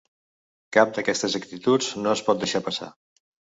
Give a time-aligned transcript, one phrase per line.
[0.77, 2.93] Cap d’aquestes actituds no es pot deixar passar.